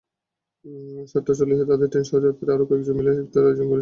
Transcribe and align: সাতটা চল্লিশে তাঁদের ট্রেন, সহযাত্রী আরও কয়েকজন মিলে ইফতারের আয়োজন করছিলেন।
সাতটা 1.11 1.33
চল্লিশে 1.39 1.65
তাঁদের 1.69 1.89
ট্রেন, 1.91 2.05
সহযাত্রী 2.09 2.45
আরও 2.55 2.67
কয়েকজন 2.69 2.93
মিলে 2.97 3.11
ইফতারের 3.15 3.47
আয়োজন 3.47 3.57
করছিলেন। 3.57 3.69